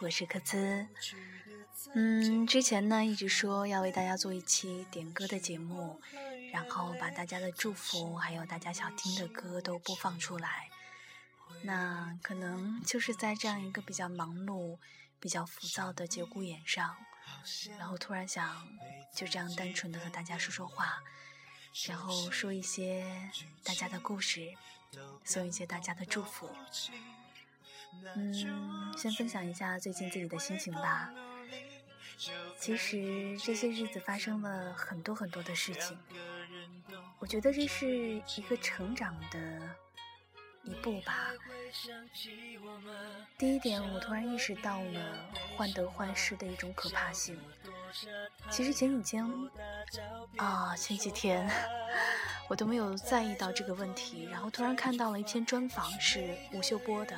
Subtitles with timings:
[0.00, 0.86] 我是科兹。
[1.94, 6.00] 嗯，之前呢一直说要为大家做一期点歌的节目，
[6.52, 10.70] 然后把大家的祝福还有大家想听的歌都播放出来。
[11.64, 14.78] 那可能就是在这样一个比较忙碌、
[15.18, 16.96] 比较浮躁的节骨眼上，
[17.78, 18.66] 然后突然想
[19.14, 21.02] 就这样单纯的和大家说说话，
[21.86, 23.30] 然后说一些
[23.62, 24.54] 大家的故事，
[25.24, 26.48] 送一些大家的祝福。
[28.16, 31.12] 嗯，先分享一下最近自己的心情吧。
[32.58, 35.98] 其实这些日子发生了很多很多的事情，
[37.18, 37.88] 我觉得这是
[38.36, 39.60] 一个成长的
[40.64, 41.30] 一步吧。
[43.38, 47.38] 第一点，我突然意识到了患得患失的一种可怕性。
[48.50, 49.24] 其实前几天
[50.36, 51.48] 啊，前几天
[52.48, 57.16] 我都没有在意到这个问题，然后突然看到了一篇专访，是吴秀波的。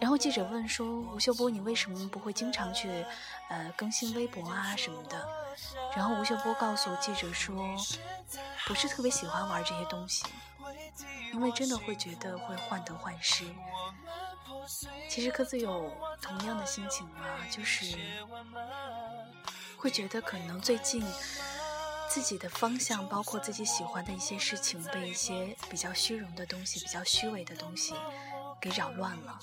[0.00, 2.88] 然后记者问说：“吴秀波，你为什么不会经常去，
[3.48, 5.28] 呃，更新微博啊什么的？”
[5.96, 7.54] 然后吴秀波告诉记者说
[8.66, 10.24] ：“不是特别喜欢玩这些东西，
[11.32, 13.44] 因为真的会觉得会患得患失。”
[15.08, 17.96] 其实科子有同样的心情啊，就是
[19.76, 21.04] 会觉得可能最近
[22.08, 27.94] 自己的方向，包括自己喜欢的一些事情，被一些比较虚荣的东西、比较虚伪的东西。
[28.64, 29.38] 给扰乱了，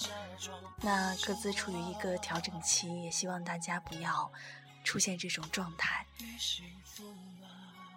[0.77, 4.31] 那各自处于一个调整期，也希望大家不要
[4.83, 6.03] 出现这种状态。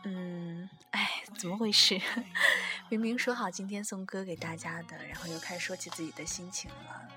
[0.02, 1.98] 嗯，哎，怎么回事？
[2.90, 7.08] 明明说好今天送歌给大家的，然后又开始说起自己的心情了。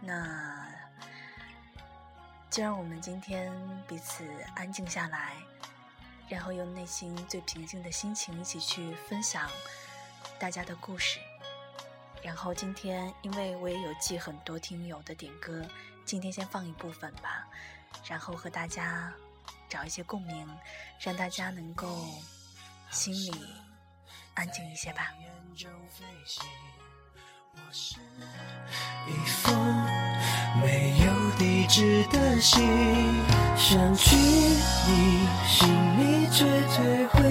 [0.00, 0.68] 那
[2.48, 3.52] 就让我们今天
[3.88, 5.32] 彼此安静下来，
[6.28, 9.50] 然后用内心最平静的心情，一起去分享
[10.38, 11.18] 大家的故事。
[12.22, 15.64] 然后今天，因为我也有记很多听友的点歌，
[16.04, 17.46] 今天先放一部分吧，
[18.04, 19.12] 然后和大家
[19.68, 20.48] 找一些共鸣，
[21.00, 21.86] 让大家能够
[22.90, 23.32] 心里
[24.34, 25.12] 安静一些吧。
[29.06, 29.54] 一封
[30.60, 32.66] 没有地址的信，
[33.56, 35.68] 想去你心
[35.98, 37.22] 里追回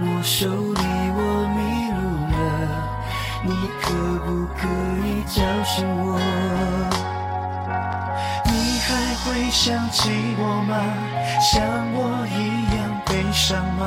[0.00, 0.82] 我手里，
[1.16, 1.63] 我命。
[3.46, 3.92] 你可
[4.24, 4.66] 不可
[5.06, 6.18] 以叫醒我？
[8.46, 8.88] 你还
[9.22, 10.72] 会想起我吗？
[11.40, 11.62] 像
[11.92, 13.82] 我一样悲伤吗？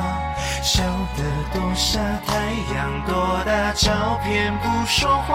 [0.62, 0.84] 笑
[1.16, 2.32] 得多傻，太
[2.72, 5.34] 阳多大，照片不说话。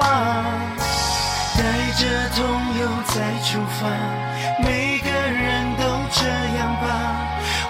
[1.55, 1.61] 带
[1.99, 2.39] 着痛
[2.79, 3.85] 又再出发，
[4.63, 6.21] 每个人都这
[6.57, 6.85] 样吧。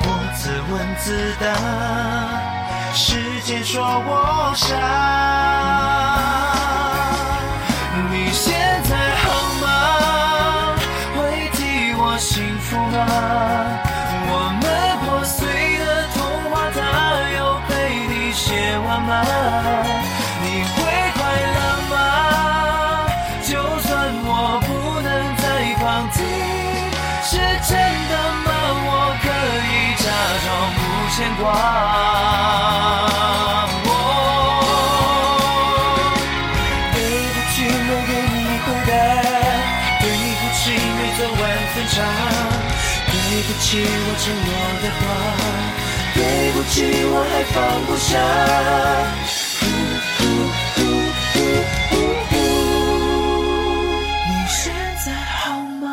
[0.02, 2.63] 我自问自答。
[2.96, 4.78] 世界说我傻，
[8.12, 9.26] 你现在好
[9.60, 9.66] 吗？
[11.18, 12.96] 会替我幸福吗？
[14.30, 14.32] 我
[14.62, 14.64] 们
[15.04, 15.42] 破碎
[15.80, 16.22] 的童
[16.52, 16.78] 话，它
[17.36, 17.74] 有被
[18.08, 19.26] 你写完吗？
[20.44, 20.78] 你会
[21.18, 21.58] 快乐
[21.90, 21.98] 吗？
[23.42, 23.90] 就算
[24.24, 25.44] 我不能再
[25.82, 26.22] 放弃，
[27.24, 27.74] 是真
[28.08, 28.14] 的
[28.46, 28.48] 吗？
[28.86, 28.90] 我
[29.24, 29.26] 可
[29.66, 30.06] 以假
[30.46, 30.80] 装不
[31.10, 32.13] 牵挂。
[43.74, 43.90] 起，我
[44.20, 44.54] 承诺
[44.84, 45.04] 的话，
[46.14, 46.76] 对不起，
[47.06, 47.56] 我还放
[47.88, 48.12] 不下。
[54.30, 54.62] 你现
[55.04, 55.90] 在好吗？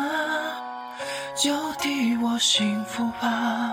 [1.35, 3.71] 就替我幸福吧。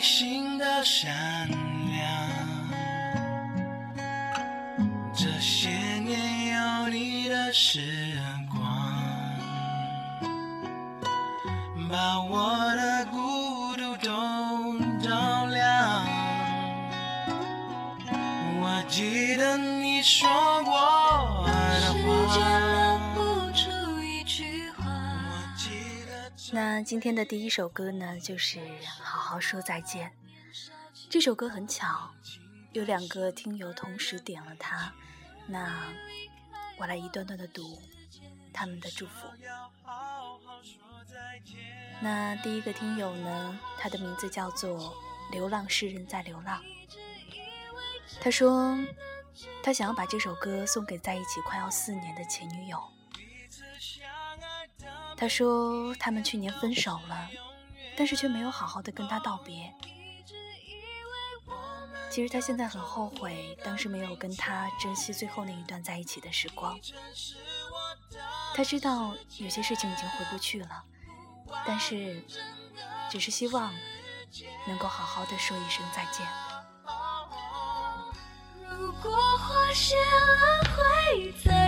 [0.00, 1.67] 心的善
[26.88, 28.60] 今天的第一首歌呢，就是
[29.02, 30.10] 《好好说再见》。
[31.10, 32.14] 这首歌很巧，
[32.72, 34.90] 有两个听友同时点了它，
[35.46, 35.92] 那
[36.78, 37.78] 我来一段段的读
[38.54, 39.28] 他们的祝福。
[42.00, 44.96] 那第一个听友呢，他的名字叫做
[45.30, 46.62] “流浪诗人在流浪”。
[48.18, 48.78] 他说，
[49.62, 52.82] 他想要把这首歌送给在一起快要四年的前女友。
[55.18, 57.28] 他说他们去年分手了，
[57.96, 59.74] 但是却没有好好的跟他道别。
[62.08, 66.78] 其实他现在很后悔，当时没有跟他珍惜最后那一段在一起的时光。
[68.54, 70.84] 他知道有些事情已经回不去了，
[71.66, 72.24] 但是
[73.10, 73.74] 只是希望
[74.66, 76.26] 能够好好的说一声再见。
[78.70, 81.67] 如果花谢了会再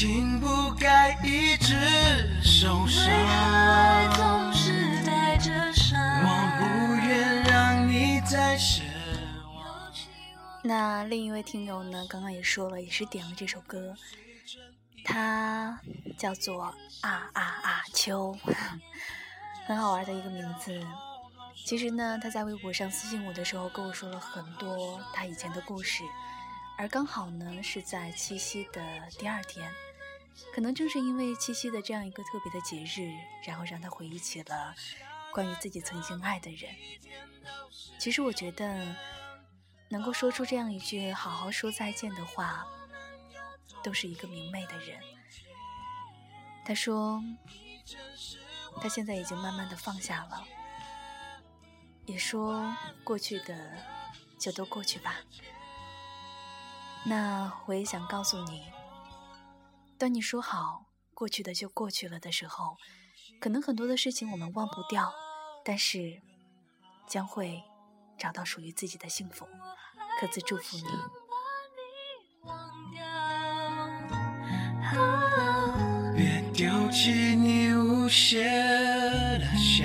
[0.00, 1.74] 情不该一直
[2.42, 6.00] 受伤，为爱总是带着伤。
[6.22, 6.26] 我
[6.56, 8.80] 不愿让你再失
[9.44, 9.92] 望。
[10.62, 13.94] 那另一位听友呢，刚刚也说了，也是点了这首歌，
[15.04, 15.78] 他
[16.16, 16.74] 叫做啊
[17.34, 18.34] 啊啊秋，
[19.68, 20.82] 很好玩的一个名字。
[21.66, 26.02] 其实呢，他在微博上私信我的时候，跟我说了很多他以前的故事，
[26.78, 28.80] 而刚好呢是在七夕的
[29.18, 29.70] 第二天，
[30.54, 33.12] 可能正是因为七夕的这样一个特别的节日，
[33.44, 34.74] 然后让他回忆起了
[35.32, 36.74] 关于自己曾经爱的人。
[37.98, 38.94] 其实我觉得。
[39.92, 42.64] 能够说出这样一句“好好说再见”的话，
[43.82, 45.00] 都是一个明媚的人。
[46.64, 47.20] 他说，
[48.80, 50.44] 他现在已经慢慢的放下了，
[52.06, 52.72] 也说
[53.02, 53.72] 过去的
[54.38, 55.16] 就都过去吧。
[57.02, 58.70] 那我也想告诉你，
[60.00, 62.78] 当你说好过去的就过去了的时候，
[63.38, 65.12] 可能很多的事情我们忘不掉，
[65.62, 66.22] 但是
[67.06, 67.62] 将会
[68.18, 69.46] 找到属于自己的幸福。
[70.18, 70.84] 各自祝福你。
[76.16, 79.84] 别丢弃你无邪的笑，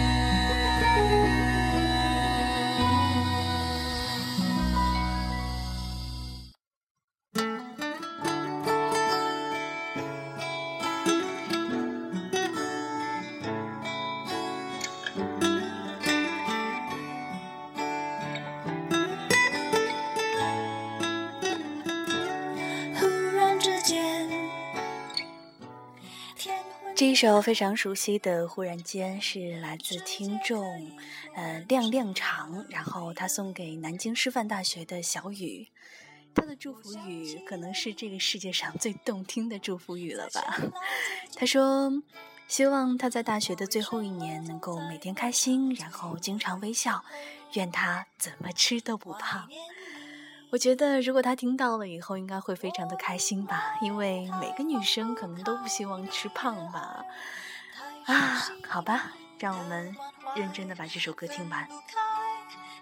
[27.11, 30.89] 一首非常熟悉的《忽然间》是来自听众，
[31.35, 35.67] 呃，亮亮长，然后他送给南京师范大学的小雨，
[36.33, 40.57] 他的祝福语可能是这个世界上最动听的祝福语了吧？
[41.35, 41.91] 他说，
[42.47, 47.03] 希望他在大学的最后一年能够每天开心，然后经常微笑，
[47.55, 49.49] 愿他怎么吃都不胖。
[50.51, 57.05] 我觉得，如果他听到了以后，应该会非常的开心吧，因为每个女生可能都不希望吃胖吧。
[58.05, 59.95] 啊，好吧，让我们
[60.35, 61.65] 认真的把这首歌听完。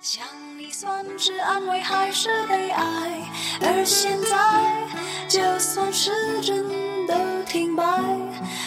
[0.01, 0.25] 想
[0.57, 2.81] 你算是安慰还是悲哀？
[3.61, 4.87] 而现在，
[5.27, 6.65] 就算时针
[7.05, 7.85] 都停摆，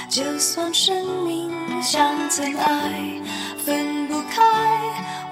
[0.08, 1.50] 就算生命
[1.82, 3.20] 像尘埃，
[4.30, 4.42] 开，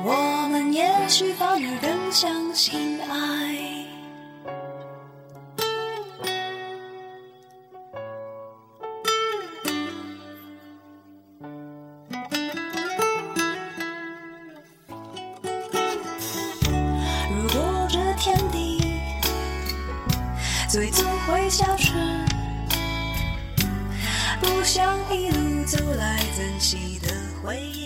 [0.02, 3.56] 我们也许反而更相信爱。
[17.30, 18.82] 如果这天地
[20.68, 21.92] 最终会消失，
[24.40, 27.08] 不想一路走来珍惜的
[27.42, 27.79] 回忆。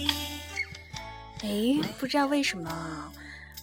[1.45, 3.13] 诶，不知道为什么，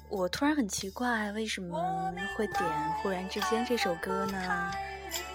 [0.07, 2.59] 我突然很奇怪，为什么会点
[3.01, 4.71] 《忽然之间》这首歌呢？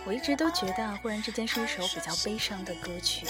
[0.05, 3.27] 我一直都觉得《忽然之间》是一首比较悲伤的歌曲，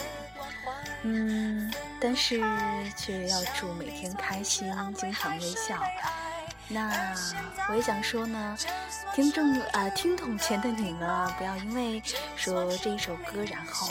[1.03, 2.43] 嗯，但是
[2.95, 5.83] 却要祝每天开心，经常微笑。
[6.69, 7.15] 那
[7.71, 8.57] 我也想说呢，
[9.15, 12.03] 听众啊、听筒前的你们，不要因为
[12.37, 13.89] 说这一首歌，然后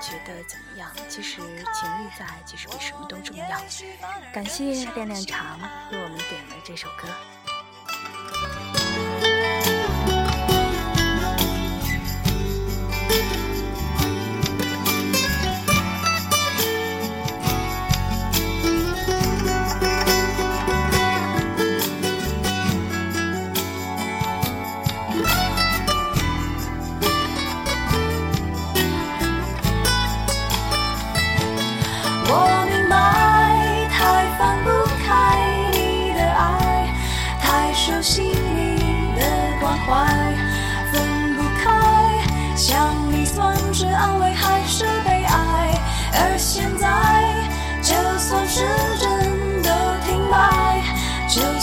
[0.00, 0.90] 觉得怎么样？
[1.08, 3.46] 其实情谊在，其实比什么都重要。
[4.32, 5.60] 感谢亮亮长
[5.92, 7.06] 为我们点了这首歌。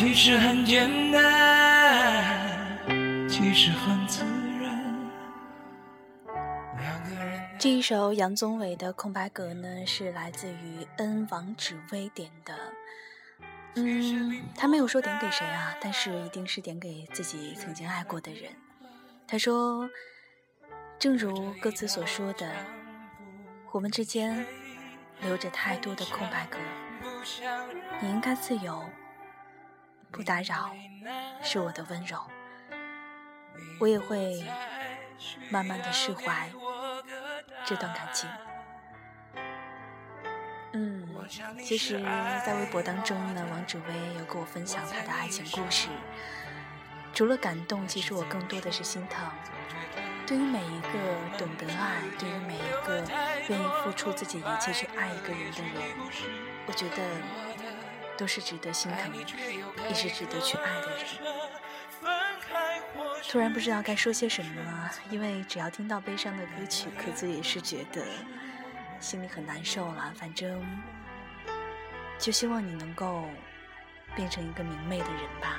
[0.00, 2.88] 其实很简单，
[3.28, 4.24] 其实很自
[4.58, 4.98] 然。
[6.78, 12.54] 两个人这一首杨宗纬的空白格呢，是来自于 N 王芷薇点的。
[13.74, 18.50] 嗯，他没有说点给谁啊，但是一定是点给自己曾经爱过的人。
[19.28, 19.86] 他说
[20.98, 22.50] ：“正如歌词所说的，
[23.70, 24.46] 我们之间
[25.20, 26.56] 留着太多的空白格，
[28.00, 28.82] 你应该自由，
[30.10, 30.74] 不打扰，
[31.42, 32.18] 是我的温柔。
[33.78, 34.44] 我也会
[35.50, 36.50] 慢慢的释怀
[37.64, 38.28] 这段感情。”
[40.72, 41.08] 嗯，
[41.60, 42.00] 其实，
[42.46, 45.88] 在微博当中呢，王芷薇有跟我分享她的爱情故事。
[47.12, 49.28] 除了感动，其实我更多的是心疼。
[50.28, 50.88] 对于每一个
[51.36, 53.02] 懂得爱，对于每一个
[53.48, 55.74] 愿意付出自己一切去爱一个人的人，
[56.66, 57.02] 我觉得
[58.20, 59.10] 都是值得心疼，
[59.88, 61.06] 也是值得去爱的人。
[63.26, 68.04] 突然不知道该说些什么了，因为只要听到悲伤的歌曲，可自也是觉得
[69.00, 70.12] 心里很难受了。
[70.18, 70.62] 反正，
[72.18, 73.24] 就希望你能够
[74.14, 75.58] 变成一个明媚的人吧。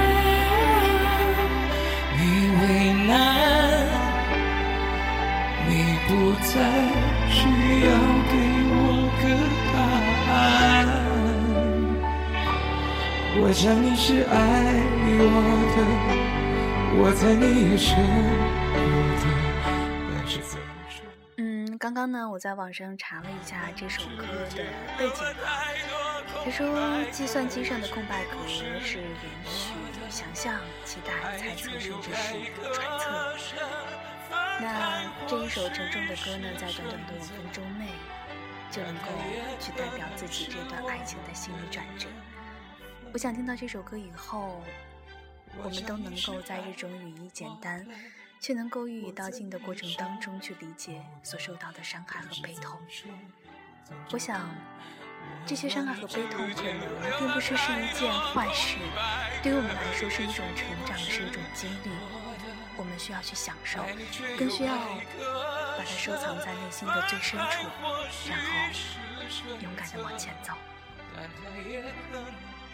[6.51, 7.89] 需要
[8.27, 8.33] 给
[8.67, 8.75] 我
[9.21, 9.23] 个
[9.71, 9.75] 答
[10.33, 10.35] 案。
[13.39, 14.35] 我想你是爱
[15.17, 15.19] 我
[15.71, 15.77] 的，
[16.99, 18.77] 我猜你也舍不
[19.21, 19.23] 得，
[20.13, 20.99] 但是怎么说？
[21.37, 24.65] 嗯，刚刚呢，我在网上查了一下这首歌的
[24.97, 25.23] 背景，
[26.43, 28.65] 他说计算机上的空白格是
[28.99, 29.05] 允
[29.45, 29.71] 许
[30.09, 32.33] 想象、期待、猜测，甚至是
[32.73, 33.05] 揣测。
[34.61, 37.87] 那这一首沉重的歌呢，在短短的五分钟内，
[38.69, 39.07] 就能够
[39.59, 42.07] 去代表自己这段爱情的心理转折。
[43.11, 44.61] 我想听到这首歌以后，
[45.63, 47.83] 我们都能够在这种语义简单
[48.39, 52.79] 却能够一语道尽的过程当中去理解所受到的伤害和悲痛。
[54.11, 54.47] 我想，
[55.43, 58.77] 这些伤害和悲痛可能并不是是一件坏事，
[59.41, 61.89] 对于我们来说是一种成长，是一种经历，
[62.81, 63.79] 我们需要去享受，
[64.39, 64.73] 更需要
[65.77, 67.67] 把它收藏在内心的最深处，
[68.27, 68.51] 然后
[69.61, 70.51] 勇敢的往前走。
[71.15, 72.25] 但它也可能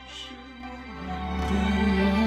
[0.08, 0.30] 是
[0.62, 1.12] 我们
[1.46, 1.52] 的
[1.98, 2.27] 缘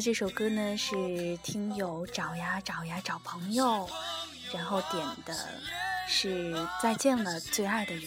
[0.00, 3.88] 这首歌呢，是听友找呀找呀找朋友，
[4.52, 5.46] 然后点的
[6.08, 8.04] 是《再见了，最爱的人》。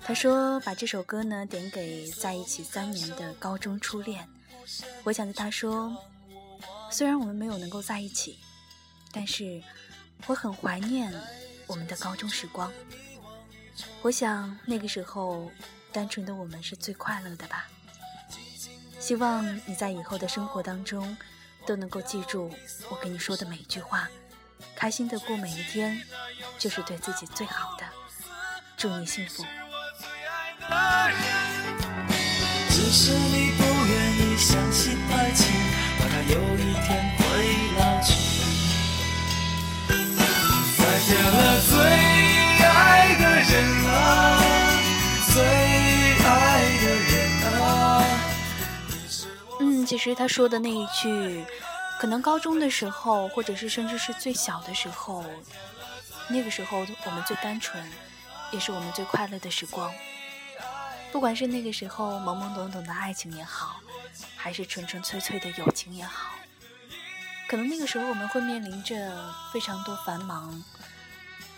[0.00, 4.26] 他说把这首歌呢点给在一起三年的高中初恋。
[5.02, 5.94] 我想对他说，
[6.90, 8.38] 虽然我们没有能够在一起，
[9.12, 9.62] 但是
[10.26, 11.12] 我很怀念
[11.66, 12.72] 我们的高中时光。
[14.00, 15.50] 我想那个时候，
[15.92, 17.68] 单纯的我们是最快乐的吧。
[19.04, 21.14] 希望你在以后的生活当中
[21.66, 22.50] 都能够记住
[22.88, 24.08] 我跟你说的每一句话，
[24.74, 26.00] 开心的过每一天，
[26.58, 27.84] 就是对自己最好的。
[28.78, 29.44] 祝你幸福。
[32.70, 35.52] 只是你不愿意相信爱情，
[35.98, 37.24] 怕它有一天会
[37.76, 38.14] 老去。
[40.78, 41.76] 再见了，最
[42.64, 43.52] 爱的人
[43.84, 43.92] 啊，
[49.60, 51.44] 嗯，其实他说的那一句，
[52.00, 55.24] 可能高中的时候，或者是甚至是最小的时候，
[56.28, 57.90] 那个时候我们最单纯，
[58.50, 59.92] 也是我们最快乐的时光。
[61.12, 63.80] 不管是那个时候懵懵懂懂的爱情也好，
[64.36, 66.34] 还是纯纯粹粹的友情也好，
[67.48, 70.64] 可能那个时候我们会面临着非常多繁忙，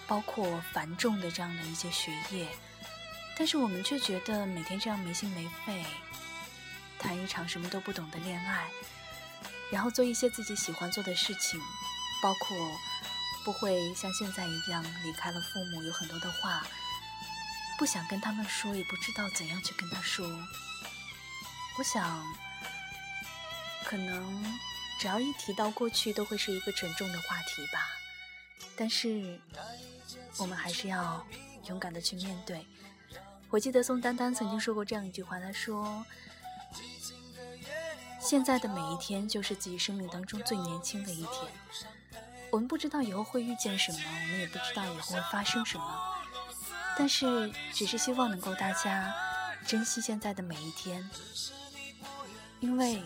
[0.07, 2.47] 包括繁重的这样的一些学业，
[3.39, 5.83] 但是我们却觉得每天这样没心没肺，
[7.07, 8.67] 谈一场什么都不懂的恋爱，
[9.71, 11.61] 然后做一些自己喜欢做的事情，
[12.21, 12.57] 包括
[13.45, 16.67] 不会像现在一样离开了父母，有很多的话
[17.79, 20.27] 不想跟他们说，也不知道怎样去跟他说。
[21.79, 22.27] 我想，
[23.85, 24.59] 可能
[24.99, 27.87] 只要一提到过去，都会是一个沉重的话题吧。
[28.77, 29.39] 但是，
[30.39, 31.25] 我们还是要
[31.69, 32.67] 勇敢的去面对。
[33.49, 36.05] 我记得宋丹丹曾经说过这样一句话，她说
[38.29, 41.33] ：“现在的每一天就是自己生命当中最年轻的一天。
[42.51, 45.85] 我们不知道以后会遇见什么，我们也不知道以后会发生什么，
[46.99, 49.15] 但是只是希望能够大家
[49.65, 51.09] 珍惜现在的每一天，
[52.59, 53.01] 因为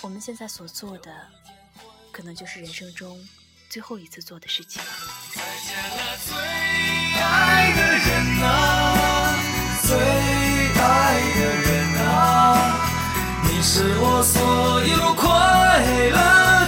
[0.00, 1.28] 我们现在所做的，
[2.10, 3.22] 可能就是人生中
[3.68, 4.80] 最后一次做的事情。”
[5.34, 6.34] 再见了，最
[7.20, 9.36] 爱的人啊，
[9.82, 10.29] 最
[13.62, 14.40] 是我所
[14.84, 15.28] 有快
[16.10, 16.18] 乐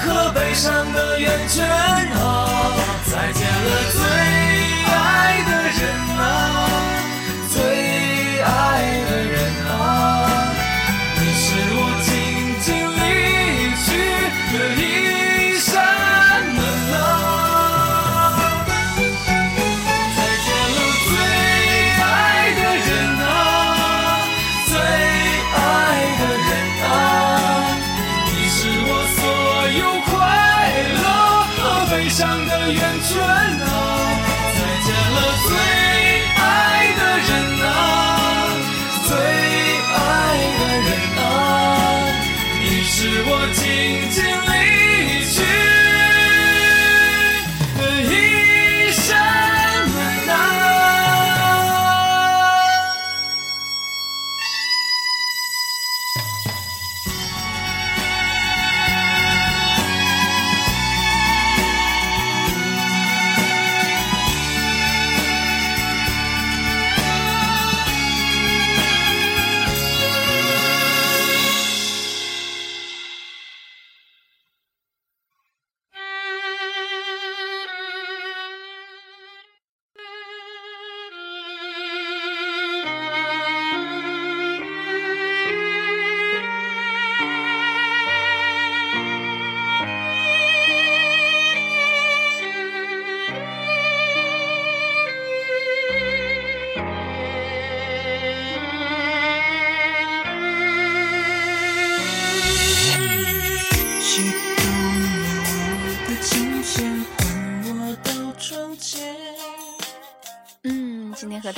[0.05, 1.91] 和悲伤的源泉。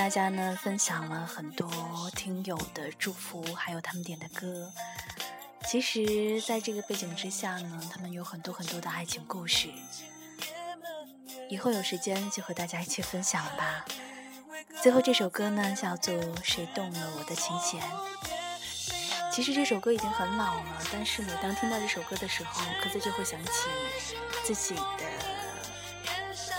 [0.04, 1.66] 大家呢分享了很多
[2.14, 4.70] 听友的祝福，还有他们点的歌。
[5.66, 9.70] 其实，在这个背景之下呢，他们有很多很多的爱情故事。
[11.48, 13.86] 以后有时间就和大家一起分享吧。
[14.82, 16.12] 最后这首歌呢，叫做
[16.44, 17.80] 《谁动了我的琴弦》。
[19.32, 23.50] 其实这首歌已经很老了，但是每当听到这首歌的时候，鸽子就会想起
[24.44, 24.82] 自己的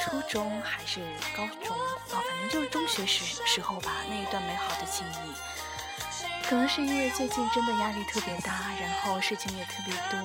[0.06, 1.02] 初中还是
[1.36, 6.48] 高中哦，反正就是中学时时候吧，那一段美好的记忆。
[6.48, 10.20] 可能是因为最近真的压力特别大，然后事情也特别多，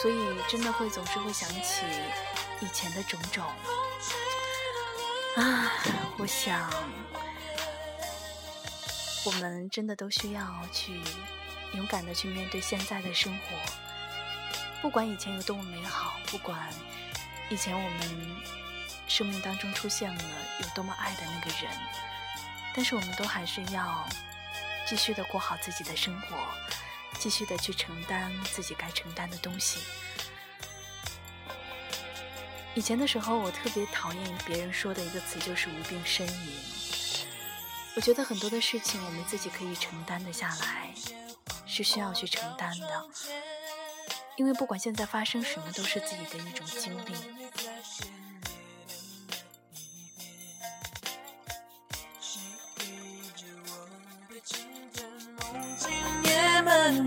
[0.00, 0.16] 所以
[0.48, 1.84] 真的会总是会想起
[2.60, 3.44] 以前的种种。
[5.34, 5.72] 啊，
[6.18, 6.72] 我想
[9.26, 11.00] 我们真的都需要去
[11.72, 13.56] 勇敢的去面对现在的生活，
[14.80, 16.56] 不管以前有多么美好，不管
[17.48, 18.36] 以前我们
[19.12, 20.24] 生命当中出现了
[20.62, 21.70] 有多么爱的那个人，
[22.74, 24.08] 但是我们都还是要
[24.86, 26.36] 继续的过好自己的生活，
[27.18, 29.80] 继续的去承担自己该承担的东西。
[32.74, 36.52] 以前的时候，我特别讨厌别人说的一个词，就是无病呻吟。
[37.94, 40.88] 我觉得很多的事情，我们自己可以承担得下来，
[41.66, 43.04] 是需要去承担的。
[44.36, 47.12] 因为不管现在发生什么，都是自己的一种经历。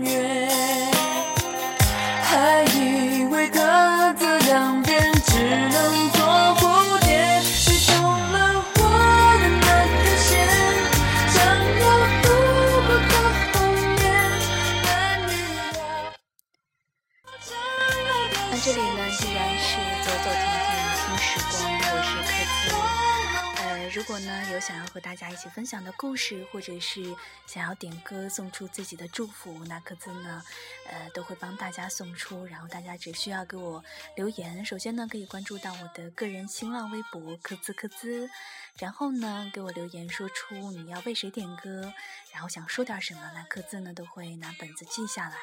[0.02, 0.45] 夜
[24.56, 27.14] 有想要和大家一起分享的故事，或者是
[27.44, 30.42] 想要点歌送出自己的祝福，那柯兹呢，
[30.88, 32.46] 呃都会帮大家送出。
[32.46, 38.30] 然后大家只需要给我留言，首先呢可以关注到我的个人新浪微博柯兹柯兹，
[38.78, 41.92] 然后呢给我留言说出你要为谁点歌，
[42.32, 45.36] 然后想说点什么，那柯兹呢都会拿本子记下来，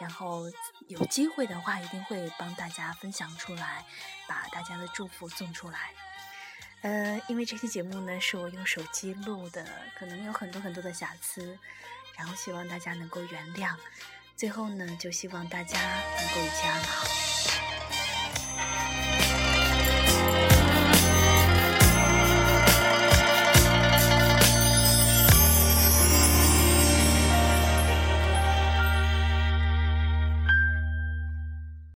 [0.00, 0.50] 然后
[0.86, 3.84] 有机会的话一定会帮大家分享出来，
[4.26, 5.92] 把大家的祝福送出来。
[6.82, 9.66] 呃，因为这期节目呢是我用手机录的，
[9.98, 11.58] 可能有很多很多的瑕疵，
[12.16, 13.74] 然后希望大家能够原谅。
[14.36, 17.67] 最后呢，就希望大家能够一切安好。